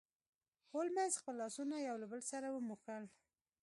[0.73, 3.03] هولمز خپل لاسونه یو له بل سره وموښل.